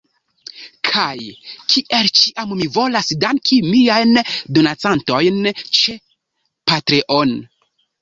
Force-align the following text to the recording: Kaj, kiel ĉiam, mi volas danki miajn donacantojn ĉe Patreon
Kaj, 0.87 1.25
kiel 1.73 2.09
ĉiam, 2.21 2.55
mi 2.63 2.71
volas 2.79 3.13
danki 3.27 3.61
miajn 3.69 4.19
donacantojn 4.59 5.41
ĉe 5.63 5.99
Patreon 6.05 7.41